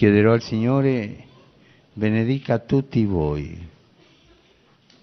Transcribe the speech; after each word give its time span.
chiederò 0.00 0.32
al 0.32 0.40
Signore 0.40 1.26
benedica 1.92 2.58
tutti 2.58 3.04
voi, 3.04 3.68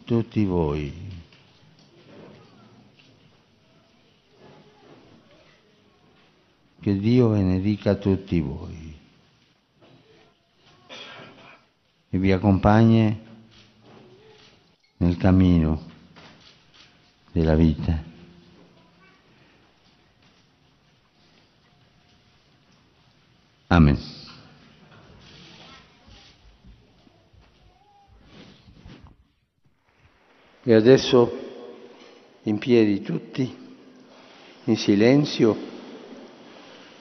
tutti 0.06 0.44
voi. 0.44 0.92
Che 6.82 6.98
Dio 6.98 7.30
benedica 7.30 7.94
tutti 7.94 8.39
voi 8.39 8.98
e 12.09 12.18
vi 12.18 12.32
accompagni 12.32 13.21
nel 14.98 15.18
cammino 15.18 15.86
della 17.32 17.54
vita. 17.54 18.04
Amen. 23.68 24.17
E 30.68 30.74
adesso 30.74 31.32
in 32.41 32.57
piedi 32.57 33.02
tutti, 33.02 33.55
in 34.66 34.75
silenzio, 34.75 35.55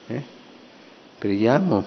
eh? 0.07 0.23
preghiamo. 1.17 1.85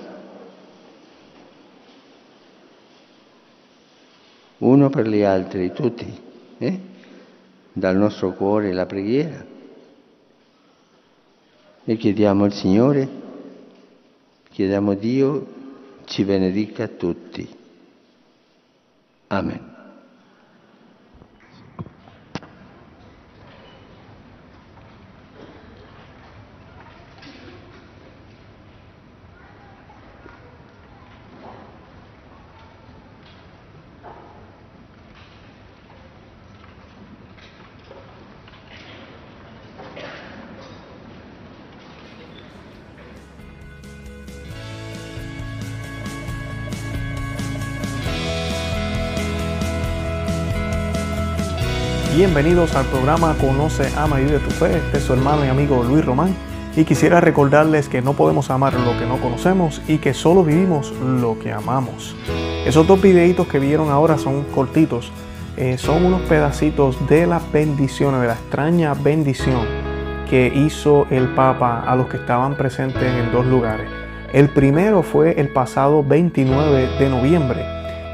Uno 4.59 4.91
per 4.91 5.09
gli 5.09 5.23
altri, 5.23 5.73
tutti, 5.73 6.05
eh? 6.59 6.81
dal 7.73 7.97
nostro 7.97 8.35
cuore 8.35 8.75
la 8.75 8.85
preghiera 8.85 9.43
e 11.83 11.97
chiediamo 11.97 12.45
al 12.45 12.53
Signore, 12.53 13.09
chiediamo 14.51 14.91
a 14.91 14.97
Dio, 14.97 15.47
ci 16.05 16.25
benedica 16.25 16.89
tutti. 16.89 17.49
Amen. 19.29 19.70
Bienvenidos 52.15 52.75
al 52.75 52.87
programa 52.87 53.37
Conoce, 53.41 53.89
Ama 53.97 54.21
y 54.21 54.25
Vive 54.25 54.41
tu 54.41 54.51
Fe. 54.51 54.77
Este 54.77 54.99
es 54.99 55.05
su 55.05 55.13
hermano 55.13 55.45
y 55.45 55.49
amigo 55.49 55.85
Luis 55.85 56.05
Román. 56.05 56.35
Y 56.75 56.83
quisiera 56.85 57.21
recordarles 57.21 57.89
que 57.89 58.03
no 58.03 58.15
podemos 58.15 58.51
amar 58.51 58.75
lo 58.75 58.99
que 58.99 59.07
no 59.07 59.19
conocemos 59.19 59.81
y 59.87 59.99
que 59.99 60.13
solo 60.13 60.43
vivimos 60.43 60.93
lo 61.01 61.39
que 61.39 61.53
amamos. 61.53 62.17
Esos 62.67 62.85
dos 62.89 63.01
videitos 63.01 63.47
que 63.47 63.61
vieron 63.61 63.91
ahora 63.91 64.19
son 64.19 64.43
cortitos. 64.53 65.13
Eh, 65.57 65.79
son 65.79 66.05
unos 66.05 66.23
pedacitos 66.23 66.97
de 67.09 67.29
las 67.29 67.51
bendiciones, 67.53 68.21
de 68.23 68.27
la 68.27 68.35
extraña 68.35 68.93
bendición 68.95 69.65
que 70.29 70.53
hizo 70.53 71.07
el 71.11 71.29
Papa 71.29 71.85
a 71.87 71.95
los 71.95 72.09
que 72.09 72.17
estaban 72.17 72.57
presentes 72.57 73.05
en 73.05 73.31
dos 73.31 73.47
lugares. 73.47 73.89
El 74.33 74.49
primero 74.49 75.05
fue 75.05 75.41
el 75.41 75.53
pasado 75.53 76.03
29 76.03 76.89
de 76.99 77.09
noviembre, 77.09 77.65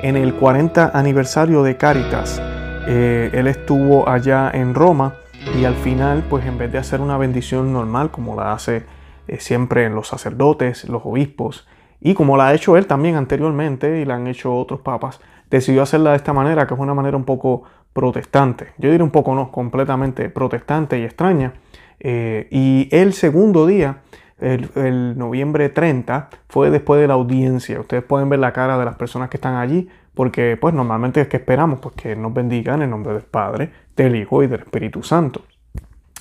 en 0.03 0.17
el 0.17 0.35
40 0.35 0.91
aniversario 0.93 1.63
de 1.63 1.79
Caritas 1.79 2.43
eh, 2.87 3.31
él 3.33 3.47
estuvo 3.47 4.09
allá 4.09 4.51
en 4.55 4.75
Roma 4.75 5.17
y 5.59 5.65
al 5.65 5.75
final, 5.75 6.25
pues 6.29 6.47
en 6.47 6.59
vez 6.59 6.71
de 6.73 6.79
hacer 6.79 7.01
una 7.01 7.19
bendición 7.19 7.73
normal 7.73 8.11
como 8.11 8.37
la 8.37 8.53
hace 8.53 8.85
eh, 9.29 9.39
siempre 9.41 9.89
los 9.91 10.09
sacerdotes, 10.09 10.89
los 10.89 11.03
obispos, 11.05 11.67
y 12.01 12.15
como 12.15 12.37
la 12.37 12.49
ha 12.49 12.55
hecho 12.55 12.77
él 12.77 12.87
también 12.87 13.17
anteriormente 13.17 14.01
y 14.01 14.05
la 14.05 14.15
han 14.15 14.27
hecho 14.27 14.55
otros 14.55 14.81
papas, 14.81 15.21
decidió 15.51 15.83
hacerla 15.83 16.11
de 16.11 16.17
esta 16.17 16.33
manera, 16.33 16.67
que 16.67 16.75
es 16.75 16.81
una 16.81 16.95
manera 16.95 17.17
un 17.17 17.25
poco 17.25 17.65
protestante. 17.93 18.69
Yo 18.79 18.91
diría 18.91 19.05
un 19.05 19.11
poco 19.11 19.35
no, 19.35 19.51
completamente 19.51 20.29
protestante 20.29 20.99
y 20.99 21.03
extraña. 21.03 21.55
Eh, 21.99 22.47
y 22.51 22.89
el 22.93 23.15
segundo 23.15 23.67
día, 23.67 24.03
el, 24.39 25.17
noviembre 25.17 25.71
30, 25.71 26.29
fue 26.49 26.71
después 26.71 27.01
de 27.01 27.09
la 27.09 27.15
audiencia. 27.15 27.81
Ustedes 27.81 28.05
pueden 28.05 28.29
ver 28.29 28.39
la 28.39 28.53
cara 28.53 28.79
de 28.79 28.85
las 28.85 28.97
personas 28.97 29.31
que 29.31 29.39
están 29.39 29.55
allí, 29.55 29.89
porque 30.17 30.57
pues 30.59 30.73
normalmente 30.73 31.21
es 31.21 31.29
que 31.29 31.37
esperamos 31.37 31.79
pues, 31.79 31.95
que 31.95 32.17
nos 32.17 32.33
bendigan 32.33 32.81
en 32.81 32.89
nombre 32.89 33.13
del 33.13 33.23
Padre, 33.23 33.71
del 33.95 34.17
Hijo 34.17 34.43
y 34.43 34.47
del 34.47 34.61
Espíritu 34.61 35.03
Santo. 35.03 35.43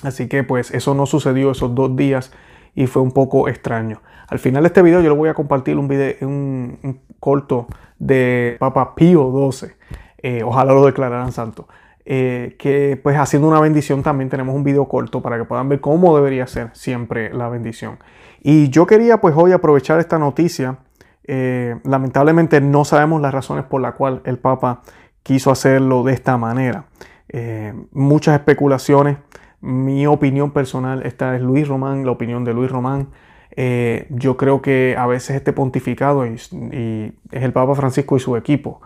Así 0.02 0.28
que 0.28 0.44
pues 0.44 0.70
eso 0.70 0.94
no 0.94 1.06
sucedió 1.06 1.50
esos 1.50 1.74
dos 1.74 1.96
días 1.96 2.30
y 2.74 2.86
fue 2.88 3.00
un 3.00 3.10
poco 3.10 3.48
extraño. 3.48 4.02
Al 4.28 4.38
final 4.38 4.64
de 4.64 4.66
este 4.66 4.82
video 4.82 5.00
yo 5.00 5.08
les 5.08 5.18
voy 5.18 5.30
a 5.30 5.34
compartir 5.34 5.78
un, 5.78 5.88
video, 5.88 6.14
un, 6.20 7.00
corto 7.18 7.68
de 7.98 8.58
Papa 8.60 8.94
Pío 8.94 9.50
XII, 9.50 9.70
eh, 10.18 10.42
ojalá 10.44 10.74
lo 10.74 10.84
declararan 10.84 11.32
santo, 11.32 11.66
eh, 12.04 12.54
que 12.58 13.00
pues 13.02 13.16
haciendo 13.16 13.48
una 13.48 13.60
bendición 13.60 14.02
también 14.02 14.28
tenemos 14.28 14.54
un 14.54 14.62
video 14.62 14.86
corto 14.88 15.22
para 15.22 15.38
que 15.38 15.44
puedan 15.46 15.70
ver 15.70 15.80
cómo 15.80 16.14
debería 16.14 16.46
ser 16.46 16.68
siempre 16.74 17.32
la 17.32 17.48
bendición. 17.48 17.98
Y 18.42 18.68
yo 18.68 18.86
quería 18.86 19.22
pues 19.22 19.34
hoy 19.34 19.52
aprovechar 19.52 20.00
esta 20.00 20.18
noticia 20.18 20.80
eh, 21.26 21.76
lamentablemente 21.84 22.60
no 22.60 22.84
sabemos 22.84 23.20
las 23.20 23.34
razones 23.34 23.64
por 23.64 23.80
las 23.80 23.94
cuales 23.94 24.20
el 24.24 24.38
Papa 24.38 24.82
quiso 25.22 25.50
hacerlo 25.50 26.02
de 26.04 26.12
esta 26.12 26.36
manera. 26.38 26.86
Eh, 27.28 27.74
muchas 27.92 28.34
especulaciones. 28.34 29.18
Mi 29.60 30.06
opinión 30.06 30.52
personal, 30.52 31.04
esta 31.04 31.34
es 31.34 31.42
Luis 31.42 31.66
Román, 31.66 32.04
la 32.04 32.12
opinión 32.12 32.44
de 32.44 32.54
Luis 32.54 32.70
Román. 32.70 33.08
Eh, 33.56 34.06
yo 34.10 34.36
creo 34.36 34.60
que 34.60 34.94
a 34.98 35.06
veces 35.06 35.36
este 35.36 35.52
pontificado 35.52 36.26
y, 36.26 36.34
es 36.34 37.42
el 37.42 37.52
Papa 37.52 37.74
Francisco 37.74 38.16
y 38.16 38.20
su 38.20 38.36
equipo. 38.36 38.80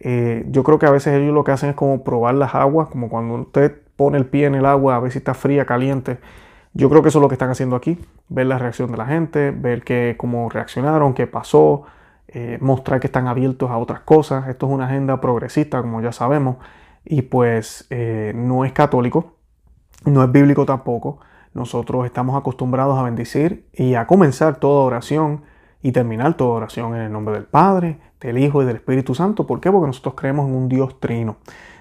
yo 0.00 0.62
creo 0.64 0.78
que 0.78 0.86
a 0.86 0.90
veces 0.90 1.14
ellos 1.14 1.34
lo 1.34 1.44
que 1.44 1.52
hacen 1.52 1.70
es 1.70 1.76
como 1.76 2.02
probar 2.02 2.34
las 2.34 2.54
aguas, 2.54 2.88
como 2.88 3.08
cuando 3.08 3.34
usted 3.34 3.82
pone 3.96 4.18
el 4.18 4.26
pie 4.26 4.46
en 4.46 4.54
el 4.54 4.66
agua 4.66 4.96
a 4.96 5.00
ver 5.00 5.12
si 5.12 5.18
está 5.18 5.34
fría, 5.34 5.66
caliente. 5.66 6.18
Yo 6.74 6.88
creo 6.88 7.02
que 7.02 7.10
eso 7.10 7.18
es 7.18 7.22
lo 7.22 7.28
que 7.28 7.34
están 7.34 7.50
haciendo 7.50 7.76
aquí, 7.76 7.98
ver 8.28 8.46
la 8.46 8.58
reacción 8.58 8.90
de 8.90 8.96
la 8.96 9.06
gente, 9.06 9.50
ver 9.50 9.84
que, 9.84 10.14
cómo 10.18 10.48
reaccionaron, 10.48 11.12
qué 11.12 11.26
pasó, 11.26 11.82
eh, 12.28 12.56
mostrar 12.62 12.98
que 12.98 13.08
están 13.08 13.26
abiertos 13.26 13.70
a 13.70 13.76
otras 13.76 14.00
cosas. 14.00 14.48
Esto 14.48 14.66
es 14.66 14.72
una 14.72 14.86
agenda 14.86 15.20
progresista, 15.20 15.82
como 15.82 16.00
ya 16.00 16.12
sabemos, 16.12 16.56
y 17.04 17.22
pues 17.22 17.86
eh, 17.90 18.32
no 18.34 18.64
es 18.64 18.72
católico, 18.72 19.36
no 20.06 20.24
es 20.24 20.32
bíblico 20.32 20.64
tampoco. 20.64 21.20
Nosotros 21.52 22.06
estamos 22.06 22.38
acostumbrados 22.38 22.98
a 22.98 23.02
bendecir 23.02 23.68
y 23.74 23.94
a 23.94 24.06
comenzar 24.06 24.56
toda 24.56 24.84
oración 24.84 25.42
y 25.82 25.92
terminar 25.92 26.34
toda 26.38 26.52
oración 26.52 26.94
en 26.94 27.02
el 27.02 27.12
nombre 27.12 27.34
del 27.34 27.44
Padre, 27.44 27.98
del 28.20 28.38
Hijo 28.38 28.62
y 28.62 28.66
del 28.66 28.76
Espíritu 28.76 29.14
Santo. 29.14 29.46
¿Por 29.46 29.60
qué? 29.60 29.70
Porque 29.70 29.88
nosotros 29.88 30.14
creemos 30.14 30.48
en 30.48 30.54
un 30.54 30.68
Dios 30.70 31.00
trino. 31.00 31.36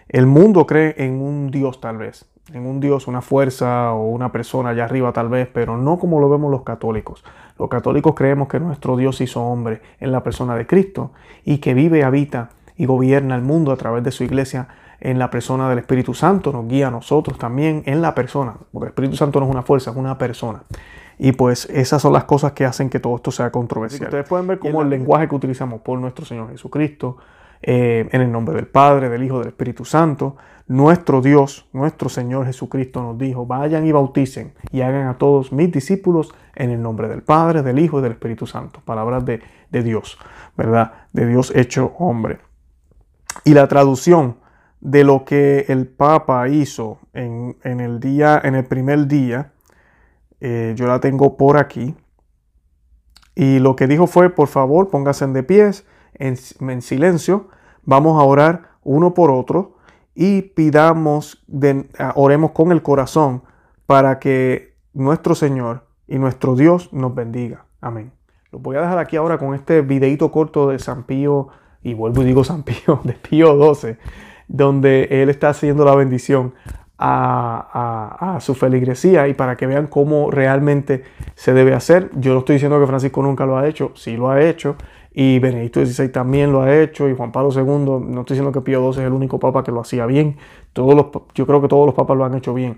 El 0.09 0.25
mundo 0.25 0.67
cree 0.67 0.95
en 0.97 1.21
un 1.21 1.51
Dios 1.51 1.79
tal 1.79 1.97
vez, 1.97 2.29
en 2.53 2.65
un 2.65 2.79
Dios, 2.79 3.07
una 3.07 3.21
fuerza 3.21 3.93
o 3.93 4.09
una 4.09 4.31
persona 4.31 4.69
allá 4.69 4.85
arriba 4.85 5.11
tal 5.13 5.29
vez, 5.29 5.47
pero 5.51 5.77
no 5.77 5.99
como 5.99 6.19
lo 6.19 6.29
vemos 6.29 6.51
los 6.51 6.63
católicos. 6.63 7.23
Los 7.57 7.69
católicos 7.69 8.15
creemos 8.15 8.47
que 8.47 8.59
nuestro 8.59 8.97
Dios 8.97 9.21
hizo 9.21 9.41
hombre 9.41 9.81
en 9.99 10.11
la 10.11 10.23
persona 10.23 10.55
de 10.55 10.65
Cristo 10.65 11.11
y 11.45 11.59
que 11.59 11.73
vive, 11.73 12.03
habita 12.03 12.49
y 12.75 12.85
gobierna 12.85 13.35
el 13.35 13.41
mundo 13.41 13.71
a 13.71 13.77
través 13.77 14.03
de 14.03 14.11
su 14.11 14.23
iglesia 14.23 14.67
en 14.99 15.17
la 15.19 15.29
persona 15.29 15.67
del 15.69 15.79
Espíritu 15.79 16.13
Santo, 16.13 16.51
nos 16.51 16.67
guía 16.67 16.87
a 16.87 16.91
nosotros 16.91 17.37
también 17.37 17.83
en 17.85 18.01
la 18.01 18.13
persona, 18.13 18.55
porque 18.71 18.85
el 18.85 18.89
Espíritu 18.89 19.15
Santo 19.15 19.39
no 19.39 19.47
es 19.47 19.51
una 19.51 19.63
fuerza, 19.63 19.91
es 19.91 19.97
una 19.97 20.17
persona. 20.17 20.63
Y 21.17 21.33
pues 21.33 21.65
esas 21.69 22.01
son 22.01 22.13
las 22.13 22.23
cosas 22.23 22.53
que 22.53 22.65
hacen 22.65 22.89
que 22.89 22.99
todo 22.99 23.15
esto 23.15 23.31
sea 23.31 23.51
controversial. 23.51 24.05
Ustedes 24.05 24.27
pueden 24.27 24.47
ver 24.47 24.59
cómo 24.59 24.81
el 24.81 24.89
lenguaje 24.89 25.27
que 25.27 25.35
utilizamos 25.35 25.81
por 25.81 25.99
nuestro 25.99 26.25
Señor 26.25 26.49
Jesucristo, 26.49 27.17
eh, 27.63 28.09
en 28.11 28.21
el 28.21 28.31
nombre 28.31 28.55
del 28.55 28.67
Padre, 28.67 29.09
del 29.09 29.23
Hijo, 29.23 29.39
del 29.39 29.49
Espíritu 29.49 29.85
Santo. 29.85 30.35
Nuestro 30.67 31.21
Dios, 31.21 31.67
nuestro 31.73 32.09
Señor 32.09 32.45
Jesucristo 32.45 33.01
nos 33.01 33.17
dijo, 33.17 33.45
vayan 33.45 33.85
y 33.85 33.91
bauticen 33.91 34.53
y 34.71 34.81
hagan 34.81 35.07
a 35.07 35.17
todos 35.17 35.51
mis 35.51 35.71
discípulos 35.71 36.33
en 36.55 36.71
el 36.71 36.81
nombre 36.81 37.07
del 37.07 37.21
Padre, 37.21 37.61
del 37.61 37.77
Hijo 37.77 37.99
y 37.99 38.01
del 38.01 38.13
Espíritu 38.13 38.47
Santo. 38.47 38.79
Palabras 38.83 39.25
de, 39.25 39.41
Dios, 39.83 40.17
¿verdad? 40.57 40.93
De 41.13 41.27
Dios 41.27 41.51
hecho 41.55 41.93
hombre. 41.99 42.39
Y 43.43 43.53
la 43.53 43.67
traducción 43.67 44.37
de 44.79 45.03
lo 45.03 45.23
que 45.23 45.65
el 45.67 45.87
Papa 45.87 46.47
hizo 46.47 46.99
en, 47.13 47.55
el 47.63 47.99
día, 47.99 48.41
en 48.43 48.55
el 48.55 48.65
primer 48.65 49.07
día, 49.07 49.51
eh, 50.39 50.73
yo 50.75 50.87
la 50.87 50.99
tengo 50.99 51.37
por 51.37 51.57
aquí. 51.57 51.95
Y 53.35 53.59
lo 53.59 53.75
que 53.75 53.87
dijo 53.87 54.07
fue, 54.07 54.29
por 54.29 54.47
favor, 54.47 54.89
pónganse 54.89 55.27
de 55.27 55.43
pies 55.43 55.85
en, 56.21 56.81
silencio, 56.81 57.47
vamos 57.83 58.19
a 58.21 58.23
orar 58.23 58.71
uno 58.83 59.13
por 59.13 59.31
otro 59.31 59.77
y 60.13 60.41
pidamos, 60.41 61.45
oremos 62.15 62.51
con 62.51 62.71
el 62.71 62.81
corazón 62.81 63.43
para 63.85 64.19
que 64.19 64.75
nuestro 64.93 65.35
Señor 65.35 65.87
y 66.07 66.19
nuestro 66.19 66.55
Dios 66.55 66.91
nos 66.93 67.15
bendiga. 67.15 67.65
Amén. 67.79 68.11
Los 68.51 68.61
voy 68.61 68.75
a 68.75 68.81
dejar 68.81 68.99
aquí 68.99 69.15
ahora 69.15 69.37
con 69.37 69.55
este 69.55 69.81
videito 69.81 70.31
corto 70.31 70.69
de 70.69 70.79
San 70.79 71.03
Pío, 71.03 71.47
y 71.83 71.93
vuelvo 71.93 72.21
y 72.21 72.25
digo 72.25 72.43
San 72.43 72.63
Pío, 72.63 72.99
de 73.03 73.13
Pío 73.13 73.55
12, 73.55 73.97
donde 74.47 75.07
él 75.09 75.29
está 75.29 75.49
haciendo 75.49 75.85
la 75.85 75.95
bendición 75.95 76.53
a, 77.03 78.37
su 78.41 78.53
feligresía 78.53 79.27
y 79.27 79.33
para 79.33 79.55
que 79.55 79.65
vean 79.65 79.87
cómo 79.87 80.29
realmente 80.29 81.03
se 81.35 81.53
debe 81.53 81.73
hacer. 81.73 82.11
Yo 82.13 82.33
no 82.33 82.39
estoy 82.39 82.55
diciendo 82.55 82.79
que 82.79 82.85
Francisco 82.85 83.23
nunca 83.23 83.45
lo 83.45 83.57
ha 83.57 83.67
hecho, 83.67 83.91
sí 83.95 84.15
lo 84.15 84.29
ha 84.29 84.41
hecho, 84.41 84.75
y 85.13 85.39
Benedicto 85.39 85.85
XVI 85.85 86.09
también 86.09 86.51
lo 86.51 86.61
ha 86.61 86.81
hecho, 86.81 87.09
y 87.09 87.15
Juan 87.15 87.31
Pablo 87.31 87.49
II, 87.53 87.63
no 88.13 88.21
estoy 88.21 88.35
diciendo 88.35 88.51
que 88.51 88.61
Pío 88.61 88.91
XII 88.91 89.01
es 89.01 89.07
el 89.07 89.13
único 89.13 89.39
papa 89.39 89.63
que 89.63 89.71
lo 89.71 89.81
hacía 89.81 90.05
bien, 90.05 90.37
todos 90.73 90.95
los, 90.95 91.07
yo 91.35 91.45
creo 91.45 91.61
que 91.61 91.67
todos 91.67 91.85
los 91.85 91.95
papas 91.95 92.17
lo 92.17 92.25
han 92.25 92.35
hecho 92.35 92.53
bien, 92.53 92.77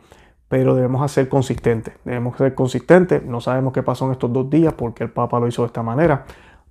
pero 0.50 0.75
debemos 0.75 1.12
ser 1.12 1.30
consistentes, 1.30 1.94
debemos 2.03 2.38
ser 2.38 2.56
consistentes, 2.56 3.24
no 3.24 3.41
sabemos 3.41 3.74
qué 3.74 3.83
pasó 3.83 4.06
en 4.06 4.13
estos 4.13 4.33
dos 4.33 4.50
días 4.50 4.74
porque 4.74 5.03
el 5.03 5.12
papa 5.12 5.39
lo 5.39 5.47
hizo 5.47 5.62
de 5.62 5.68
esta 5.68 5.83
manera, 5.83 6.25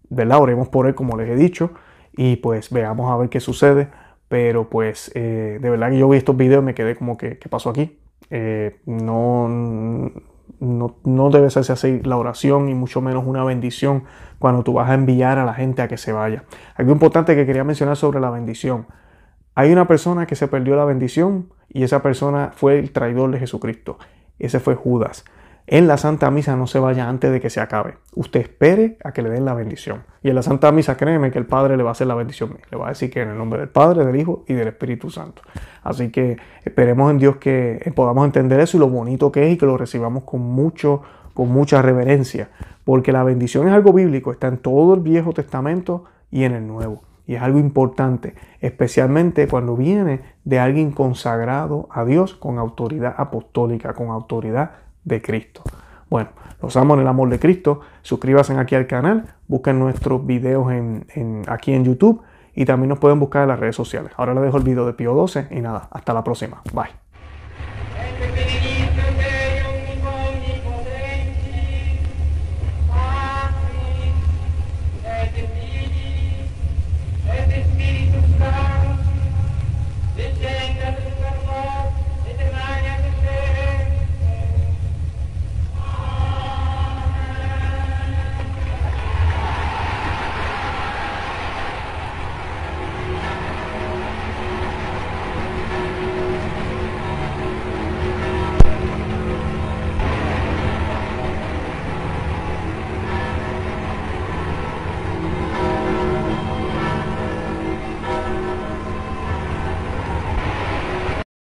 ¿verdad? 0.08 0.40
Oremos 0.40 0.68
por 0.68 0.86
él 0.86 0.94
como 0.94 1.16
les 1.16 1.28
he 1.28 1.36
dicho, 1.36 1.70
y 2.16 2.36
pues 2.36 2.70
veamos 2.70 3.10
a 3.10 3.16
ver 3.16 3.28
qué 3.28 3.40
sucede, 3.40 3.88
pero 4.28 4.68
pues 4.68 5.12
eh, 5.14 5.58
de 5.60 5.70
verdad 5.70 5.90
que 5.90 5.98
yo 5.98 6.08
vi 6.08 6.18
estos 6.18 6.36
videos 6.36 6.62
y 6.62 6.66
me 6.66 6.74
quedé 6.74 6.96
como 6.96 7.16
que, 7.16 7.38
¿qué 7.38 7.48
pasó 7.48 7.70
aquí? 7.70 7.98
Eh, 8.30 8.80
no, 8.86 10.10
no, 10.62 11.30
debe 11.30 11.48
hacerse 11.48 11.72
así 11.72 12.00
la 12.04 12.16
oración 12.16 12.68
y 12.68 12.74
mucho 12.74 13.00
menos 13.00 13.24
una 13.26 13.42
bendición 13.42 14.04
cuando 14.38 14.62
tú 14.62 14.74
vas 14.74 14.90
a 14.90 14.94
enviar 14.94 15.38
a 15.38 15.44
la 15.44 15.54
gente 15.54 15.82
a 15.82 15.88
que 15.88 15.96
se 15.96 16.12
vaya. 16.12 16.44
Algo 16.76 16.92
importante 16.92 17.34
que 17.34 17.44
quería 17.44 17.64
mencionar 17.64 17.96
sobre 17.96 18.20
la 18.20 18.30
bendición. 18.30 18.86
Hay 19.56 19.72
una 19.72 19.88
persona 19.88 20.26
que 20.26 20.36
se 20.36 20.46
perdió 20.46 20.76
la 20.76 20.84
bendición 20.84 21.48
y 21.68 21.82
esa 21.82 22.00
persona 22.00 22.52
fue 22.54 22.78
el 22.78 22.92
traidor 22.92 23.32
de 23.32 23.40
Jesucristo. 23.40 23.98
Ese 24.38 24.60
fue 24.60 24.76
Judas 24.76 25.24
en 25.66 25.86
la 25.86 25.96
Santa 25.96 26.30
Misa 26.30 26.56
no 26.56 26.66
se 26.66 26.78
vaya 26.78 27.08
antes 27.08 27.30
de 27.30 27.40
que 27.40 27.50
se 27.50 27.60
acabe. 27.60 27.96
Usted 28.14 28.40
espere 28.40 28.98
a 29.04 29.12
que 29.12 29.22
le 29.22 29.30
den 29.30 29.44
la 29.44 29.54
bendición. 29.54 30.02
Y 30.22 30.28
en 30.28 30.34
la 30.34 30.42
Santa 30.42 30.72
Misa 30.72 30.96
créeme 30.96 31.30
que 31.30 31.38
el 31.38 31.46
Padre 31.46 31.76
le 31.76 31.82
va 31.82 31.90
a 31.90 31.92
hacer 31.92 32.06
la 32.06 32.14
bendición. 32.14 32.58
Le 32.70 32.76
va 32.76 32.86
a 32.86 32.88
decir 32.90 33.10
que 33.10 33.22
en 33.22 33.30
el 33.30 33.38
nombre 33.38 33.60
del 33.60 33.68
Padre, 33.68 34.04
del 34.04 34.16
Hijo 34.16 34.44
y 34.48 34.54
del 34.54 34.68
Espíritu 34.68 35.10
Santo. 35.10 35.42
Así 35.82 36.10
que 36.10 36.36
esperemos 36.64 37.10
en 37.10 37.18
Dios 37.18 37.36
que 37.36 37.92
podamos 37.94 38.24
entender 38.24 38.60
eso 38.60 38.76
y 38.76 38.80
lo 38.80 38.88
bonito 38.88 39.30
que 39.30 39.46
es 39.46 39.54
y 39.54 39.56
que 39.56 39.66
lo 39.66 39.76
recibamos 39.76 40.24
con 40.24 40.40
mucho 40.40 41.02
con 41.34 41.50
mucha 41.50 41.82
reverencia, 41.82 42.50
porque 42.84 43.12
la 43.12 43.24
bendición 43.24 43.68
es 43.68 43.74
algo 43.74 43.92
bíblico, 43.92 44.32
está 44.32 44.48
en 44.48 44.58
todo 44.58 44.94
el 44.94 45.00
Viejo 45.00 45.32
Testamento 45.32 46.04
y 46.30 46.44
en 46.44 46.52
el 46.52 46.66
Nuevo. 46.66 47.02
Y 47.26 47.36
es 47.36 47.42
algo 47.42 47.58
importante, 47.58 48.34
especialmente 48.60 49.46
cuando 49.46 49.76
viene 49.76 50.20
de 50.44 50.58
alguien 50.58 50.90
consagrado 50.90 51.88
a 51.90 52.04
Dios 52.04 52.34
con 52.34 52.58
autoridad 52.58 53.14
apostólica, 53.16 53.94
con 53.94 54.10
autoridad 54.10 54.72
de 55.04 55.22
Cristo. 55.22 55.62
Bueno, 56.08 56.30
los 56.60 56.76
amo 56.76 56.94
en 56.94 57.00
el 57.00 57.06
amor 57.08 57.28
de 57.30 57.38
Cristo. 57.38 57.80
Suscríbanse 58.02 58.56
aquí 58.58 58.74
al 58.74 58.86
canal, 58.86 59.34
busquen 59.48 59.78
nuestros 59.78 60.24
videos 60.26 60.70
en, 60.72 61.42
aquí 61.48 61.72
en 61.72 61.84
YouTube 61.84 62.22
y 62.54 62.64
también 62.64 62.90
nos 62.90 62.98
pueden 62.98 63.18
buscar 63.18 63.42
en 63.42 63.48
las 63.48 63.58
redes 63.58 63.76
sociales. 63.76 64.12
Ahora 64.16 64.34
les 64.34 64.42
dejo 64.44 64.58
el 64.58 64.64
video 64.64 64.86
de 64.86 64.92
Pío 64.92 65.14
12 65.14 65.48
y 65.50 65.60
nada, 65.60 65.88
hasta 65.90 66.12
la 66.12 66.22
próxima. 66.22 66.62
Bye. 66.72 67.01